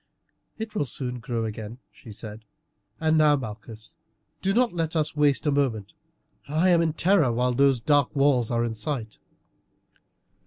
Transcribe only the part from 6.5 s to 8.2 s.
am in terror while those dark